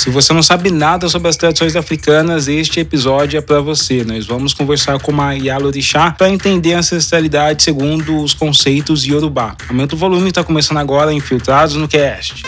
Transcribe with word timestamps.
Se 0.00 0.08
você 0.08 0.32
não 0.32 0.42
sabe 0.42 0.70
nada 0.70 1.10
sobre 1.10 1.28
as 1.28 1.36
tradições 1.36 1.76
africanas, 1.76 2.48
este 2.48 2.80
episódio 2.80 3.36
é 3.36 3.42
para 3.42 3.60
você. 3.60 4.02
Nós 4.02 4.24
vamos 4.26 4.54
conversar 4.54 4.98
com 4.98 5.12
uma 5.12 5.34
Yalorixá 5.34 6.12
para 6.12 6.30
entender 6.30 6.72
a 6.72 6.78
ancestralidade 6.78 7.62
segundo 7.62 8.22
os 8.22 8.32
conceitos 8.32 9.04
Yorubá. 9.04 9.54
Aumenta 9.68 9.94
o 9.94 9.98
volume, 9.98 10.30
está 10.30 10.42
começando 10.42 10.78
agora 10.78 11.12
Infiltrados 11.12 11.76
no 11.76 11.86
Cast. 11.86 12.42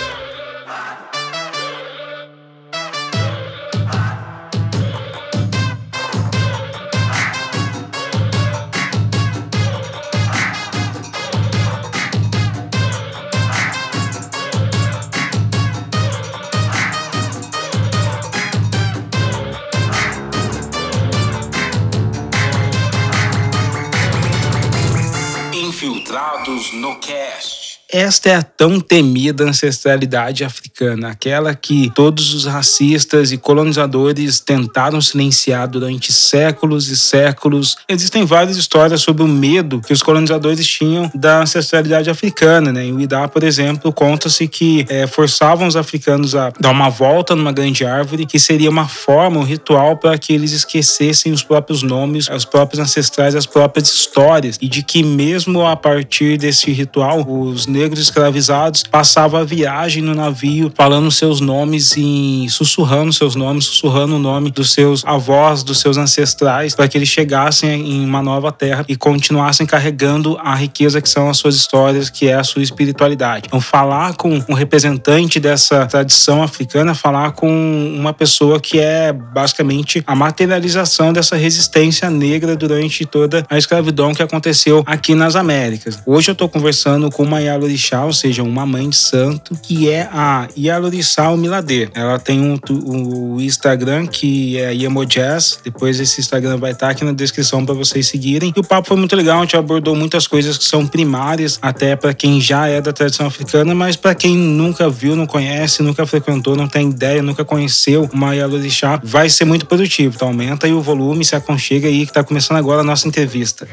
Infiltrados 26.63 26.73
no 26.73 26.97
Cast. 26.97 27.81
Esta 27.91 28.31
é 28.31 28.35
a 28.37 28.43
tão 28.43 28.81
temida 28.81 29.45
ancestralidade 29.45 30.45
africana, 30.45 30.72
aquela 31.07 31.55
que 31.55 31.91
todos 31.95 32.35
os 32.35 32.47
racistas 32.47 33.31
e 33.31 33.39
colonizadores 33.39 34.41
tentaram 34.41 35.01
silenciar 35.01 35.69
durante 35.69 36.13
séculos 36.13 36.89
e 36.89 36.97
séculos. 36.97 37.77
Existem 37.89 38.25
várias 38.25 38.57
histórias 38.57 39.01
sobre 39.01 39.23
o 39.23 39.29
medo 39.29 39.81
que 39.81 39.93
os 39.93 40.03
colonizadores 40.03 40.67
tinham 40.67 41.11
da 41.15 41.43
ancestralidade 41.43 42.11
africana. 42.11 42.73
Né? 42.73 42.87
Em 42.87 42.93
Uidá, 42.93 43.29
por 43.29 43.45
exemplo, 43.45 43.93
conta-se 43.93 44.49
que 44.49 44.85
é, 44.89 45.07
forçavam 45.07 45.67
os 45.67 45.77
africanos 45.77 46.35
a 46.35 46.53
dar 46.59 46.71
uma 46.71 46.89
volta 46.89 47.37
numa 47.37 47.53
grande 47.53 47.85
árvore, 47.85 48.27
que 48.27 48.39
seria 48.39 48.71
uma 48.71 48.89
forma, 48.89 49.39
um 49.39 49.45
ritual 49.45 49.97
para 49.97 50.17
que 50.19 50.33
eles 50.33 50.53
esquecessem 50.53 51.33
os 51.33 51.43
próprios 51.43 51.83
nomes, 51.83 52.29
os 52.29 52.45
próprios 52.45 52.81
ancestrais, 52.81 53.35
as 53.35 53.47
próprias 53.47 53.89
histórias, 53.89 54.59
e 54.61 54.69
de 54.69 54.83
que 54.83 55.03
mesmo 55.03 55.67
a 55.67 55.77
partir 55.77 56.37
desse 56.37 56.71
ritual, 56.73 57.25
os 57.29 57.67
negros 57.67 57.93
negros 57.93 58.01
escravizados 58.01 58.83
passavam 58.83 59.41
a 59.41 59.45
viagem 59.45 60.03
no 60.03 60.15
navio 60.15 60.71
falando 60.75 61.11
seus 61.11 61.41
nomes 61.41 61.95
e 61.97 62.47
sussurrando 62.49 63.13
seus 63.13 63.35
nomes, 63.35 63.65
sussurrando 63.65 64.17
o 64.17 64.19
nome 64.19 64.51
dos 64.51 64.73
seus 64.73 65.05
avós, 65.05 65.63
dos 65.63 65.81
seus 65.81 65.97
ancestrais, 65.97 66.75
para 66.75 66.89
que 66.89 66.97
eles 66.97 67.09
chegassem 67.09 67.71
em 67.71 68.05
uma 68.05 68.23
nova 68.23 68.53
terra 68.53 68.85
e 68.89 68.97
continuassem 68.97 69.67
carregando 69.67 70.39
a 70.43 70.55
riqueza 70.55 71.01
que 71.01 71.09
são 71.09 71.29
as 71.29 71.37
suas 71.37 71.55
histórias, 71.55 72.11
que 72.11 72.29
é 72.29 72.35
a 72.35 72.45
sua 72.45 72.63
espiritualidade. 72.63 73.45
Então, 73.47 73.61
falar 73.61 74.15
com 74.15 74.43
um 74.49 74.55
representante 74.55 75.39
dessa 75.41 75.87
tradição 75.87 76.43
africana, 76.43 76.95
falar 76.95 77.33
com 77.33 77.49
uma 77.97 78.13
pessoa 78.13 78.61
que 78.61 78.79
é 78.79 79.13
basicamente 79.13 80.03
a 80.07 80.15
materialização 80.15 81.13
dessa 81.13 81.37
resistência 81.37 82.11
negra 82.11 82.57
durante 82.57 83.05
toda 83.05 83.45
a 83.49 83.59
escravidão 83.59 84.15
que 84.15 84.23
aconteceu 84.23 84.83
aqui 84.87 85.15
nas 85.15 85.37
Américas. 85.37 85.99
Hoje 86.07 86.31
eu 86.31 86.33
estou 86.33 86.49
conversando 86.49 87.11
com 87.11 87.25
Mayalo 87.25 87.65
orixá, 87.65 88.05
ou 88.05 88.13
seja, 88.13 88.43
uma 88.43 88.67
mãe 88.67 88.89
de 88.89 88.97
santo, 88.97 89.57
que 89.63 89.91
é 89.91 90.09
a 90.13 90.49
Yalorixá 90.57 91.35
Miladê. 91.37 91.89
Ela 91.95 92.19
tem 92.19 92.41
um, 92.41 92.59
um, 92.71 93.41
Instagram 93.41 94.07
que 94.07 94.59
é 94.59 94.75
Yamojazz. 94.75 95.61
Depois 95.65 96.01
esse 96.01 96.21
Instagram 96.21 96.59
vai 96.59 96.73
estar 96.73 96.91
aqui 96.91 97.05
na 97.05 97.13
descrição 97.13 97.65
para 97.65 97.75
vocês 97.75 98.07
seguirem. 98.07 98.53
E 98.57 98.61
o 98.61 98.65
papo 98.65 98.89
foi 98.89 98.97
muito 98.97 99.15
legal, 99.17 99.39
a 99.39 99.43
gente 99.43 99.57
abordou 99.57 99.95
muitas 99.95 100.27
coisas 100.27 100.59
que 100.59 100.65
são 100.65 100.87
primárias, 100.87 101.59
até 101.61 101.97
para 101.97 102.15
quem 102.15 102.41
já 102.41 102.69
é 102.69 102.81
da 102.81 102.93
tradição 102.93 103.27
africana, 103.27 103.75
mas 103.75 103.97
para 103.97 104.15
quem 104.15 104.37
nunca 104.37 104.89
viu, 104.89 105.17
não 105.17 105.27
conhece, 105.27 105.83
nunca 105.83 106.07
frequentou, 106.07 106.57
não 106.57 106.69
tem 106.69 106.91
ideia, 106.91 107.23
nunca 107.23 107.45
conheceu 107.45 108.09
uma 108.13 108.35
Yalorixá, 108.35 109.01
vai 109.03 109.29
ser 109.29 109.45
muito 109.45 109.67
produtivo. 109.67 110.15
Então 110.15 110.29
aumenta 110.29 110.67
aí 110.67 110.73
o 110.73 110.81
volume, 110.81 111.25
se 111.25 111.37
aconchega 111.37 111.89
aí 111.89 112.05
que 112.05 112.11
está 112.11 112.25
começando 112.25 112.59
agora 112.59 112.81
a 112.81 112.85
nossa 112.85 113.07
entrevista. 113.09 113.67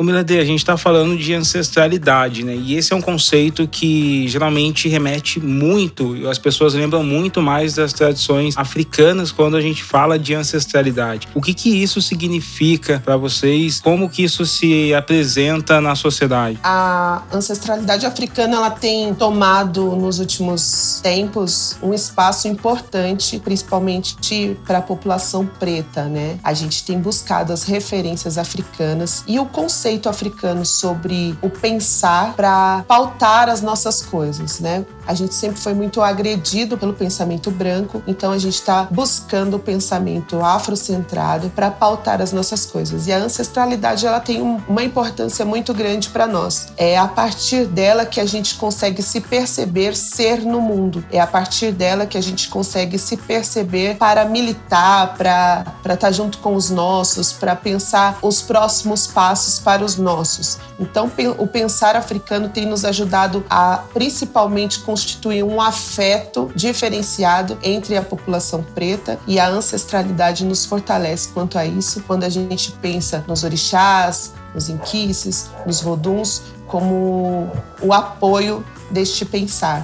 Ô 0.00 0.02
Milade, 0.02 0.38
a 0.38 0.44
gente 0.46 0.60
está 0.60 0.78
falando 0.78 1.14
de 1.14 1.34
ancestralidade, 1.34 2.42
né? 2.42 2.56
E 2.56 2.74
esse 2.74 2.90
é 2.90 2.96
um 2.96 3.02
conceito 3.02 3.68
que 3.68 4.26
geralmente 4.28 4.88
remete 4.88 5.38
muito, 5.38 6.26
as 6.26 6.38
pessoas 6.38 6.72
lembram 6.72 7.04
muito 7.04 7.42
mais 7.42 7.74
das 7.74 7.92
tradições 7.92 8.56
africanas 8.56 9.30
quando 9.30 9.58
a 9.58 9.60
gente 9.60 9.84
fala 9.84 10.18
de 10.18 10.34
ancestralidade. 10.34 11.28
O 11.34 11.42
que 11.42 11.52
que 11.52 11.68
isso 11.68 12.00
significa 12.00 12.98
para 13.04 13.14
vocês? 13.18 13.78
Como 13.78 14.08
que 14.08 14.22
isso 14.22 14.46
se 14.46 14.94
apresenta 14.94 15.82
na 15.82 15.94
sociedade? 15.94 16.58
A 16.64 17.22
ancestralidade 17.30 18.06
africana 18.06 18.56
ela 18.56 18.70
tem 18.70 19.12
tomado 19.12 19.94
nos 19.96 20.18
últimos 20.18 20.98
tempos 21.02 21.76
um 21.82 21.92
espaço 21.92 22.48
importante, 22.48 23.38
principalmente 23.38 24.56
para 24.66 24.78
a 24.78 24.82
população 24.82 25.44
preta, 25.44 26.04
né? 26.04 26.38
A 26.42 26.54
gente 26.54 26.84
tem 26.84 26.98
buscado 26.98 27.52
as 27.52 27.64
referências 27.64 28.38
africanas 28.38 29.22
e 29.28 29.38
o 29.38 29.44
conceito 29.44 29.89
conceito 29.90 30.08
africano 30.08 30.64
sobre 30.64 31.36
o 31.42 31.50
pensar 31.50 32.34
para 32.34 32.84
pautar 32.86 33.48
as 33.48 33.60
nossas 33.60 34.02
coisas, 34.02 34.60
né? 34.60 34.84
A 35.10 35.14
gente 35.14 35.34
sempre 35.34 35.60
foi 35.60 35.74
muito 35.74 36.00
agredido 36.00 36.78
pelo 36.78 36.92
pensamento 36.92 37.50
branco, 37.50 38.00
então 38.06 38.30
a 38.30 38.38
gente 38.38 38.54
está 38.54 38.84
buscando 38.84 39.56
o 39.56 39.58
pensamento 39.58 40.40
afrocentrado 40.40 41.50
para 41.50 41.68
pautar 41.68 42.22
as 42.22 42.32
nossas 42.32 42.64
coisas. 42.64 43.08
E 43.08 43.12
a 43.12 43.18
ancestralidade 43.18 44.06
ela 44.06 44.20
tem 44.20 44.40
um, 44.40 44.60
uma 44.68 44.84
importância 44.84 45.44
muito 45.44 45.74
grande 45.74 46.10
para 46.10 46.28
nós. 46.28 46.68
É 46.76 46.96
a 46.96 47.08
partir 47.08 47.66
dela 47.66 48.06
que 48.06 48.20
a 48.20 48.24
gente 48.24 48.54
consegue 48.54 49.02
se 49.02 49.20
perceber 49.20 49.96
ser 49.96 50.42
no 50.42 50.60
mundo. 50.60 51.04
É 51.10 51.18
a 51.18 51.26
partir 51.26 51.72
dela 51.72 52.06
que 52.06 52.16
a 52.16 52.22
gente 52.22 52.48
consegue 52.48 52.96
se 52.96 53.16
perceber 53.16 53.96
para 53.96 54.24
militar, 54.26 55.16
para 55.18 55.64
estar 55.82 55.96
tá 55.96 56.12
junto 56.12 56.38
com 56.38 56.54
os 56.54 56.70
nossos, 56.70 57.32
para 57.32 57.56
pensar 57.56 58.16
os 58.22 58.40
próximos 58.42 59.08
passos 59.08 59.58
para 59.58 59.84
os 59.84 59.96
nossos. 59.96 60.56
Então, 60.78 61.10
o 61.36 61.46
pensar 61.48 61.96
africano 61.96 62.48
tem 62.48 62.64
nos 62.64 62.84
ajudado 62.84 63.44
a 63.50 63.82
principalmente 63.92 64.78
constituir 65.00 65.42
um 65.42 65.60
afeto 65.60 66.50
diferenciado 66.54 67.58
entre 67.62 67.96
a 67.96 68.02
população 68.02 68.62
preta 68.62 69.18
e 69.26 69.40
a 69.40 69.48
ancestralidade 69.48 70.44
nos 70.44 70.66
fortalece 70.66 71.30
quanto 71.30 71.58
a 71.58 71.64
isso 71.64 72.02
quando 72.06 72.24
a 72.24 72.28
gente 72.28 72.70
pensa 72.82 73.24
nos 73.26 73.42
orixás, 73.42 74.34
nos 74.54 74.68
inquices, 74.68 75.50
nos 75.64 75.80
voduns 75.80 76.42
como 76.66 77.50
o 77.80 77.92
apoio 77.94 78.62
deste 78.90 79.24
pensar. 79.24 79.82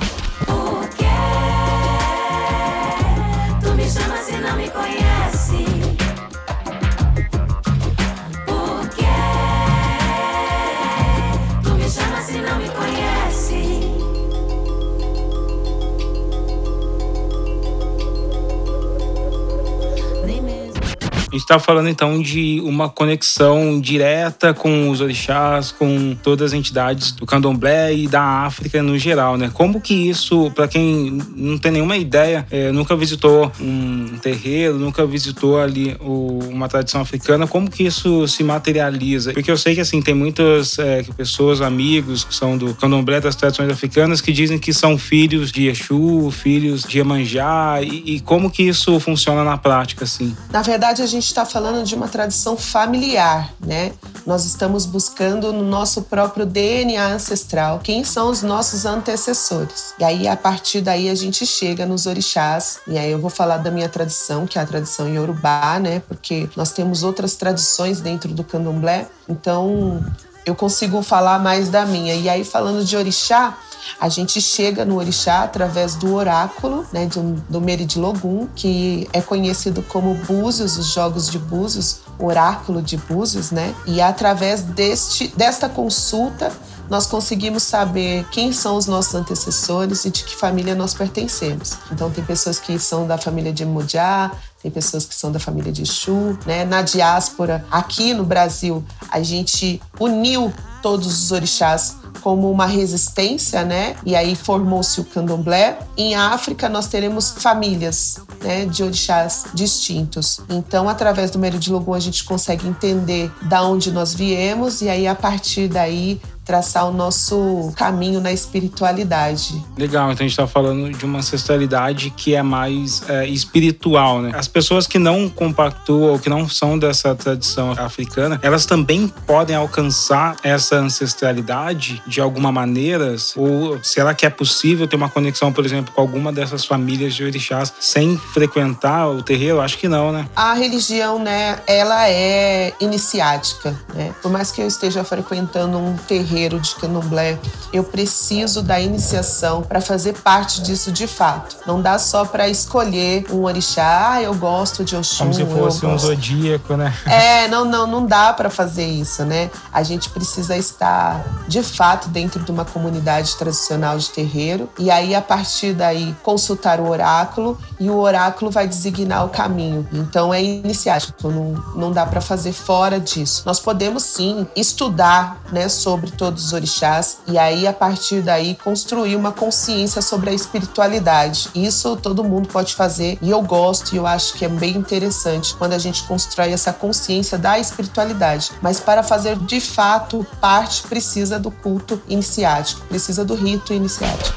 Está 21.47 21.61
falando 21.61 21.89
então 21.89 22.21
de 22.21 22.61
uma 22.65 22.89
conexão 22.89 23.81
direta 23.81 24.53
com 24.53 24.91
os 24.91 25.01
orixás, 25.01 25.71
com 25.71 26.17
todas 26.21 26.53
as 26.53 26.53
entidades 26.53 27.13
do 27.13 27.25
candomblé 27.25 27.95
e 27.95 28.09
da 28.09 28.21
África 28.21 28.83
no 28.83 28.99
geral, 28.99 29.37
né? 29.37 29.49
Como 29.55 29.81
que 29.81 29.95
isso, 29.95 30.51
para 30.57 30.67
quem 30.67 31.23
não 31.37 31.57
tem 31.57 31.71
nenhuma 31.71 31.97
ideia, 31.97 32.45
é, 32.51 32.73
nunca 32.73 32.97
visitou 32.97 33.53
um 33.61 34.19
terreiro, 34.21 34.77
nunca 34.77 35.07
visitou 35.07 35.61
ali 35.61 35.97
o, 36.01 36.41
uma 36.51 36.69
tradição 36.69 37.01
africana, 37.01 37.47
como 37.47 37.71
que 37.71 37.85
isso 37.85 38.27
se 38.27 38.43
materializa? 38.43 39.33
Porque 39.33 39.51
eu 39.51 39.57
sei 39.57 39.77
que 39.77 39.81
assim 39.81 40.03
tem 40.03 40.15
muitas 40.15 40.77
é, 40.81 41.05
pessoas, 41.17 41.61
amigos 41.61 42.25
que 42.25 42.35
são 42.35 42.59
do 42.59 42.75
candomblé 42.75 43.21
das 43.21 43.37
tradições 43.37 43.71
africanas 43.71 44.21
que 44.21 44.33
dizem 44.33 44.59
que 44.59 44.73
são 44.73 44.99
filhos 44.99 45.53
de 45.53 45.69
Exu, 45.69 46.29
filhos 46.33 46.83
de 46.83 46.99
Iemanjá 46.99 47.81
e, 47.83 48.17
e 48.17 48.21
como 48.21 48.51
que 48.51 48.65
isso 48.65 48.99
funciona 48.99 49.45
na 49.45 49.57
prática 49.57 50.03
assim? 50.03 50.37
Na 50.51 50.63
verdade 50.63 51.03
a 51.03 51.07
gente 51.07 51.36
está 51.37 51.45
falando 51.45 51.85
de 51.85 51.95
uma 51.95 52.09
tradição 52.09 52.57
familiar, 52.57 53.53
né? 53.61 53.93
Nós 54.25 54.47
estamos 54.47 54.87
buscando 54.87 55.53
no 55.53 55.63
nosso 55.63 56.03
próprio 56.03 56.47
DNA 56.47 57.09
ancestral 57.09 57.79
quem 57.81 58.03
são 58.05 58.31
os 58.31 58.43
nossos 58.43 58.87
antecessores. 58.87 59.93
E 59.99 60.05
aí, 60.05 60.27
a 60.27 60.35
partir 60.35 60.81
daí, 60.81 61.11
a 61.11 61.15
gente 61.15 61.45
chega 61.45 61.85
nos 61.85 62.07
orixás. 62.07 62.79
E 62.89 62.97
aí, 62.97 63.11
eu 63.13 63.19
vou 63.19 63.29
falar 63.29 63.59
da 63.59 63.71
minha 63.71 63.89
tradição, 63.89 64.47
que 64.47 64.59
é 64.59 64.63
a 64.63 64.67
tradição 64.67 65.07
Yorubá, 65.07 65.79
né? 65.79 66.01
Porque 66.09 66.49
nós 66.57 66.73
temos 66.73 67.03
outras 67.03 67.35
tradições 67.35 68.01
dentro 68.01 68.33
do 68.33 68.43
candomblé. 68.43 69.07
Então, 69.29 70.03
eu 70.47 70.55
consigo 70.55 71.03
falar 71.03 71.39
mais 71.39 71.69
da 71.69 71.85
minha. 71.85 72.15
E 72.15 72.31
aí, 72.31 72.45
falando 72.45 72.83
de 72.83 72.97
orixá, 72.97 73.59
A 74.01 74.09
gente 74.09 74.41
chega 74.41 74.85
no 74.85 74.97
orixá 74.97 75.43
através 75.43 75.95
do 75.95 76.15
oráculo, 76.15 76.87
né, 76.93 77.07
do, 77.07 77.35
do 77.49 77.61
Meridilogum, 77.61 78.49
que 78.55 79.09
é 79.13 79.21
conhecido 79.21 79.83
como 79.83 80.15
Búzios, 80.15 80.77
os 80.77 80.87
jogos 80.93 81.31
de 81.31 81.39
Búzios, 81.39 82.01
oráculo 82.19 82.83
de 82.83 82.97
Búzios, 82.97 83.51
né? 83.51 83.75
E 83.87 84.01
através 84.01 84.63
deste, 84.63 85.29
desta 85.29 85.69
consulta 85.69 86.53
nós 86.89 87.07
conseguimos 87.07 87.63
saber 87.63 88.25
quem 88.31 88.53
são 88.53 88.77
os 88.77 88.87
nossos 88.87 89.15
antecessores 89.15 90.05
e 90.05 90.11
de 90.11 90.25
que 90.25 90.37
família 90.37 90.75
nós 90.75 90.95
pertencemos. 90.95 91.77
Então, 91.91 92.11
tem 92.11 92.25
pessoas 92.25 92.59
que 92.59 92.79
são 92.79 93.07
da 93.07 93.19
família 93.19 93.53
de 93.53 93.65
Mujá, 93.65 94.31
tem 94.63 94.71
pessoas 94.71 95.05
que 95.05 95.15
são 95.15 95.31
da 95.31 95.39
família 95.39 95.73
de 95.73 95.83
Exu, 95.83 96.39
né? 96.47 96.65
Na 96.65 96.83
diáspora, 96.83 97.65
aqui 97.71 98.15
no 98.15 98.25
Brasil, 98.25 98.85
a 99.11 99.21
gente 99.23 99.81
uniu 99.99 100.53
todos 100.83 101.07
os 101.07 101.33
orixás 101.33 101.97
como 102.27 102.51
uma 102.51 102.67
resistência, 102.67 103.65
né? 103.65 103.95
E 104.05 104.17
aí 104.17 104.35
formou-se 104.35 105.01
o 105.01 105.05
candomblé. 105.05 105.79
Em 105.97 106.17
África, 106.17 106.69
nós 106.69 106.89
teremos 106.89 107.31
famílias 107.39 108.19
né, 108.43 108.67
de 108.67 108.83
orixás 108.83 109.45
distintos. 109.55 110.41
Então, 110.49 110.89
através 110.89 111.31
do 111.31 111.39
Meridilogum, 111.39 111.95
a 111.95 112.01
gente 112.01 112.25
consegue 112.25 112.67
entender 112.67 113.31
da 113.43 113.63
onde 113.63 113.93
nós 113.93 114.13
viemos 114.13 114.83
e 114.83 114.89
aí, 114.89 115.07
a 115.07 115.15
partir 115.15 115.69
daí, 115.69 116.21
traçar 116.47 116.89
o 116.89 116.93
nosso 116.93 117.73
caminho 117.77 118.21
na 118.21 118.33
espiritualidade. 118.33 119.63
Legal, 119.77 120.13
então 120.13 120.25
a 120.25 120.29
gente 120.29 120.31
está 120.31 120.47
falando 120.47 120.97
de 120.97 121.05
uma 121.05 121.19
ancestralidade 121.19 122.11
que 122.11 122.37
é 122.37 122.43
mais 122.43 123.03
é, 123.09 123.27
espiritual, 123.27 124.23
né? 124.23 124.31
As 124.33 124.47
pessoas 124.47 124.87
que 124.87 124.97
não 124.97 125.29
compactuam 125.29 126.13
ou 126.13 126.19
que 126.21 126.29
não 126.29 126.49
são 126.49 126.79
dessa 126.79 127.17
tradição 127.17 127.73
africana, 127.73 128.39
elas 128.43 128.65
também 128.65 129.09
podem 129.27 129.57
alcançar 129.57 130.37
essa 130.45 130.77
ancestralidade 130.77 132.01
de 132.07 132.21
alguma 132.21 132.53
maneira? 132.53 133.17
Ou 133.35 133.83
será 133.83 134.15
que 134.15 134.25
é 134.25 134.31
possível 134.31 134.87
ter 134.87 134.95
uma 134.95 135.11
conexão, 135.11 135.53
por 135.53 135.65
exemplo, 135.67 135.93
com 135.93 136.01
alguma 136.01 136.33
dessas 136.33 136.65
famílias 136.65 137.13
de 137.15 137.25
orixás 137.25 137.73
sem 137.81 138.17
frequentar 138.17 139.09
o 139.09 139.21
terreiro? 139.21 139.61
Acho 139.61 139.77
que 139.79 139.89
não, 139.89 140.13
né? 140.13 140.29
A 140.37 140.55
religião, 140.55 141.19
né, 141.19 141.59
ela 141.67 142.09
é 142.09 142.73
iniciática, 142.79 143.77
né? 143.93 144.15
Por 144.23 144.31
mais 144.31 144.53
que 144.53 144.63
eu 144.63 144.69
esteja 144.69 145.03
frequentando 145.03 145.77
um 145.79 145.97
terreiro 145.97 146.36
terreiro 146.37 146.61
de 146.61 146.75
candomblé, 146.75 147.39
eu 147.73 147.83
preciso 147.83 148.63
da 148.63 148.79
iniciação 148.79 149.63
para 149.63 149.81
fazer 149.81 150.13
parte 150.19 150.61
disso 150.61 150.93
de 150.93 151.07
fato. 151.07 151.57
Não 151.67 151.81
dá 151.81 151.99
só 151.99 152.27
para 152.27 152.47
escolher 152.47 153.25
um 153.31 153.45
orixá, 153.45 154.13
ah, 154.13 154.23
eu 154.23 154.35
gosto 154.35 154.85
de 154.85 154.95
Oxum. 154.95 155.25
Como 155.25 155.35
se 155.35 155.47
fosse 155.47 155.87
um 155.87 155.99
zodíaco, 155.99 156.77
né? 156.77 156.93
É, 157.07 157.49
não, 157.49 157.65
não, 157.65 157.87
não 157.87 158.07
dá 158.07 158.35
para 158.35 158.51
fazer 158.51 158.87
isso, 158.87 159.25
né? 159.25 159.51
A 159.73 159.83
gente 159.83 160.11
precisa 160.11 160.57
estar 160.57 161.25
de 161.49 161.63
fato 161.63 162.09
dentro 162.11 162.43
de 162.45 162.51
uma 162.51 162.65
comunidade 162.65 163.35
tradicional 163.37 163.97
de 163.97 164.11
terreiro 164.11 164.69
e 164.79 164.91
aí 164.91 165.15
a 165.15 165.23
partir 165.23 165.73
daí 165.73 166.15
consultar 166.23 166.81
o 166.81 166.89
oráculo 166.89 167.59
e 167.81 167.89
o 167.91 167.97
oráculo 167.97 168.51
vai 168.51 168.67
designar 168.67 169.25
o 169.25 169.29
caminho. 169.29 169.87
Então 169.93 170.33
é 170.33 170.43
iniciático, 170.43 171.29
não, 171.29 171.53
não 171.75 171.93
dá 171.93 172.05
para 172.07 172.21
fazer 172.21 172.53
fora 172.53 173.01
disso. 173.01 173.43
Nós 173.47 173.59
podemos 173.59 174.03
sim 174.03 174.47
estudar, 174.55 175.41
né, 175.51 175.69
sobre 175.69 176.11
todo 176.11 176.27
todos 176.27 176.47
os 176.47 176.53
orixás 176.53 177.19
e 177.29 177.39
aí 177.39 177.67
a 177.67 177.73
partir 177.73 178.21
daí 178.21 178.57
construir 178.57 179.15
uma 179.15 179.31
consciência 179.31 180.03
sobre 180.03 180.31
a 180.31 180.33
espiritualidade. 180.33 181.49
Isso 181.55 181.97
todo 181.97 182.25
mundo 182.25 182.49
pode 182.49 182.75
fazer 182.75 183.17
e 183.23 183.31
eu 183.31 183.41
gosto 183.43 183.95
e 183.95 183.97
eu 183.97 184.07
acho 184.07 184.35
que 184.35 184.45
é 184.45 184.49
bem 184.49 184.77
interessante 184.77 185.55
quando 185.55 185.73
a 185.73 185.79
gente 185.79 186.03
constrói 186.05 186.53
essa 186.53 186.73
consciência 186.73 187.39
da 187.39 187.59
espiritualidade. 187.59 188.51
Mas 188.61 188.81
para 188.81 189.03
fazer 189.03 189.37
de 189.37 189.61
fato 189.61 190.27
parte 190.41 190.83
precisa 190.83 191.39
do 191.39 191.51
culto 191.51 192.01
iniciático, 192.09 192.85
precisa 192.87 193.25
do 193.25 193.35
rito 193.35 193.73
iniciático. 193.73 194.37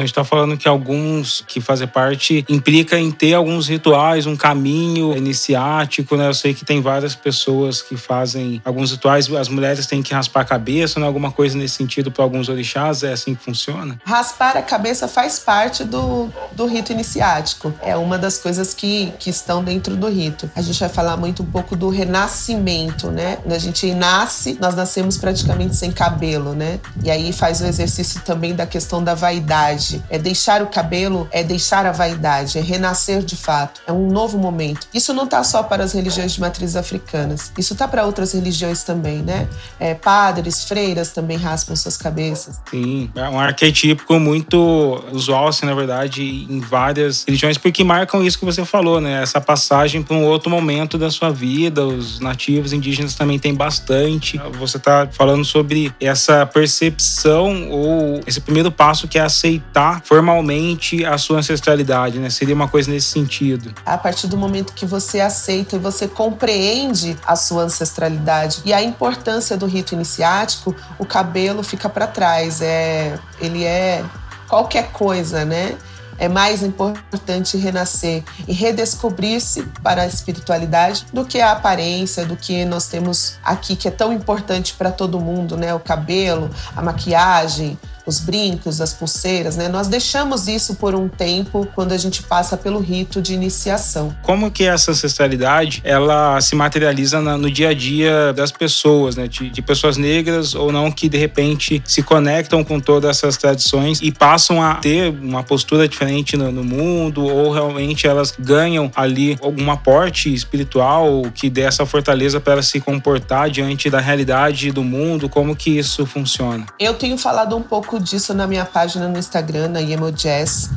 Então 0.00 0.04
a 0.04 0.06
gente 0.06 0.10
está 0.12 0.24
falando 0.24 0.56
que 0.56 0.66
alguns 0.66 1.44
que 1.46 1.60
fazem 1.60 1.86
parte 1.86 2.44
implica 2.48 2.98
em 2.98 3.10
ter 3.10 3.34
alguns 3.34 3.68
rituais, 3.68 4.24
um 4.24 4.34
caminho 4.34 5.14
iniciático, 5.14 6.16
né? 6.16 6.26
Eu 6.26 6.34
sei 6.34 6.54
que 6.54 6.64
tem 6.64 6.80
várias 6.80 7.14
pessoas 7.14 7.82
que 7.82 7.96
fazem 7.96 8.62
alguns 8.64 8.92
rituais, 8.92 9.30
as 9.34 9.48
mulheres 9.48 9.86
têm 9.86 10.02
que 10.02 10.14
raspar 10.14 10.40
a 10.40 10.44
cabeça, 10.44 10.98
né? 10.98 11.06
Alguma 11.06 11.30
coisa 11.30 11.58
nesse 11.58 11.74
sentido 11.74 12.10
para 12.10 12.24
alguns 12.24 12.48
orixás, 12.48 13.02
é 13.02 13.12
assim 13.12 13.34
que 13.34 13.44
funciona? 13.44 14.00
Raspar 14.04 14.56
a 14.56 14.62
cabeça 14.62 15.06
faz 15.06 15.38
parte 15.38 15.84
do, 15.84 16.30
do 16.52 16.66
rito 16.66 16.92
iniciático. 16.92 17.74
É 17.82 17.94
uma 17.94 18.16
das 18.16 18.38
coisas 18.38 18.72
que, 18.72 19.12
que 19.18 19.28
estão 19.28 19.62
dentro 19.62 19.96
do 19.96 20.08
rito. 20.08 20.50
A 20.56 20.62
gente 20.62 20.80
vai 20.80 20.88
falar 20.88 21.16
muito 21.18 21.42
um 21.42 21.46
pouco 21.46 21.76
do 21.76 21.90
renascimento, 21.90 23.10
né? 23.10 23.36
Quando 23.36 23.52
a 23.52 23.58
gente 23.58 23.92
nasce, 23.92 24.56
nós 24.60 24.74
nascemos 24.74 25.18
praticamente 25.18 25.76
sem 25.76 25.90
cabelo, 25.90 26.54
né? 26.54 26.80
E 27.04 27.10
aí 27.10 27.32
faz 27.32 27.60
o 27.60 27.66
exercício 27.66 28.22
também 28.22 28.54
da 28.54 28.64
questão 28.64 29.04
da 29.04 29.14
vaidade 29.14 29.89
vaidade. 29.90 30.02
É 30.08 30.18
deixar 30.18 30.62
o 30.62 30.66
cabelo, 30.66 31.28
é 31.32 31.42
deixar 31.42 31.86
a 31.86 31.92
vaidade, 31.92 32.58
é 32.58 32.60
renascer 32.60 33.22
de 33.22 33.36
fato. 33.36 33.80
É 33.86 33.92
um 33.92 34.08
novo 34.08 34.38
momento. 34.38 34.86
Isso 34.94 35.12
não 35.12 35.24
está 35.24 35.42
só 35.42 35.62
para 35.62 35.82
as 35.82 35.92
religiões 35.92 36.32
de 36.32 36.40
matrizes 36.40 36.76
africanas. 36.76 37.52
Isso 37.58 37.72
está 37.72 37.88
para 37.88 38.04
outras 38.04 38.32
religiões 38.32 38.84
também, 38.84 39.18
né? 39.18 39.48
É, 39.78 39.94
padres, 39.94 40.64
freiras 40.64 41.10
também 41.10 41.36
raspam 41.36 41.74
suas 41.74 41.96
cabeças. 41.96 42.60
Sim, 42.70 43.10
é 43.14 43.28
um 43.28 43.40
arquetípico 43.40 44.18
muito 44.18 45.02
usual, 45.12 45.48
assim, 45.48 45.66
na 45.66 45.74
verdade, 45.74 46.22
em 46.22 46.60
várias 46.60 47.24
religiões, 47.24 47.58
porque 47.58 47.82
marcam 47.82 48.22
isso 48.22 48.38
que 48.38 48.44
você 48.44 48.64
falou, 48.64 49.00
né? 49.00 49.22
Essa 49.22 49.40
passagem 49.40 50.02
para 50.02 50.14
um 50.14 50.24
outro 50.24 50.50
momento 50.50 50.98
da 50.98 51.10
sua 51.10 51.30
vida. 51.30 51.84
Os 51.86 52.20
nativos 52.20 52.72
indígenas 52.72 53.14
também 53.14 53.38
têm 53.38 53.54
bastante. 53.54 54.40
Você 54.58 54.76
está 54.76 55.08
falando 55.10 55.44
sobre 55.44 55.92
essa 56.00 56.44
percepção 56.46 57.70
ou 57.70 58.20
esse 58.26 58.40
primeiro 58.40 58.70
passo 58.70 59.08
que 59.08 59.18
é 59.18 59.22
aceitar 59.22 59.79
aceitar 59.80 60.02
formalmente 60.04 61.04
a 61.04 61.16
sua 61.16 61.38
ancestralidade, 61.38 62.18
né? 62.18 62.28
Seria 62.28 62.54
uma 62.54 62.68
coisa 62.68 62.90
nesse 62.90 63.06
sentido. 63.06 63.72
A 63.84 63.96
partir 63.96 64.26
do 64.26 64.36
momento 64.36 64.72
que 64.74 64.84
você 64.84 65.20
aceita 65.20 65.76
e 65.76 65.78
você 65.78 66.06
compreende 66.06 67.16
a 67.26 67.34
sua 67.34 67.62
ancestralidade 67.62 68.60
e 68.64 68.72
a 68.72 68.82
importância 68.82 69.56
do 69.56 69.66
rito 69.66 69.94
iniciático, 69.94 70.74
o 70.98 71.06
cabelo 71.06 71.62
fica 71.62 71.88
para 71.88 72.06
trás. 72.06 72.60
É, 72.60 73.18
ele 73.40 73.64
é 73.64 74.04
qualquer 74.48 74.92
coisa, 74.92 75.44
né? 75.44 75.76
é 76.18 76.28
mais 76.28 76.62
importante 76.62 77.56
renascer 77.56 78.22
e 78.46 78.52
redescobrir-se 78.52 79.62
para 79.82 80.02
a 80.02 80.06
espiritualidade 80.06 81.06
do 81.14 81.24
que 81.24 81.40
a 81.40 81.52
aparência, 81.52 82.26
do 82.26 82.36
que 82.36 82.62
nós 82.66 82.88
temos 82.88 83.38
aqui, 83.42 83.74
que 83.74 83.88
é 83.88 83.90
tão 83.90 84.12
importante 84.12 84.74
para 84.74 84.92
todo 84.92 85.18
mundo, 85.18 85.56
né? 85.56 85.72
O 85.72 85.80
cabelo, 85.80 86.50
a 86.76 86.82
maquiagem, 86.82 87.78
os 88.06 88.20
brincos, 88.20 88.80
as 88.80 88.92
pulseiras, 88.92 89.56
né? 89.56 89.68
Nós 89.68 89.88
deixamos 89.88 90.48
isso 90.48 90.74
por 90.74 90.94
um 90.94 91.08
tempo 91.08 91.66
quando 91.74 91.92
a 91.92 91.98
gente 91.98 92.22
passa 92.22 92.56
pelo 92.56 92.80
rito 92.80 93.20
de 93.20 93.34
iniciação. 93.34 94.14
Como 94.22 94.50
que 94.50 94.64
essa 94.64 94.90
ancestralidade 94.90 95.80
ela 95.84 96.40
se 96.40 96.54
materializa 96.54 97.20
no 97.20 97.50
dia 97.50 97.70
a 97.70 97.74
dia 97.74 98.32
das 98.32 98.50
pessoas, 98.50 99.16
né? 99.16 99.28
De, 99.28 99.50
de, 99.50 99.62
pessoas 99.62 99.96
negras 99.96 100.54
ou 100.54 100.72
não 100.72 100.90
que 100.90 101.08
de 101.08 101.18
repente 101.18 101.82
se 101.84 102.02
conectam 102.02 102.64
com 102.64 102.80
todas 102.80 103.18
essas 103.18 103.36
tradições 103.36 104.00
e 104.02 104.10
passam 104.10 104.62
a 104.62 104.74
ter 104.76 105.10
uma 105.10 105.42
postura 105.42 105.86
diferente 105.86 106.36
no, 106.36 106.50
no 106.50 106.64
mundo 106.64 107.24
ou 107.24 107.52
realmente 107.52 108.06
elas 108.06 108.34
ganham 108.38 108.90
ali 108.96 109.38
algum 109.40 109.70
aporte 109.70 110.32
espiritual 110.32 111.22
que 111.34 111.48
dê 111.48 111.62
essa 111.62 111.86
fortaleza 111.86 112.40
para 112.40 112.62
se 112.62 112.80
comportar 112.80 113.50
diante 113.50 113.88
da 113.90 114.00
realidade 114.00 114.70
do 114.70 114.82
mundo. 114.82 115.28
Como 115.28 115.54
que 115.54 115.78
isso 115.78 116.06
funciona? 116.06 116.66
Eu 116.78 116.94
tenho 116.94 117.16
falado 117.16 117.56
um 117.56 117.62
pouco 117.62 117.89
disso 117.98 118.34
na 118.34 118.46
minha 118.46 118.64
página 118.64 119.08
no 119.08 119.18
Instagram, 119.18 119.68
na 119.68 119.80
Yemo 119.80 120.12
Jazz. 120.12 120.70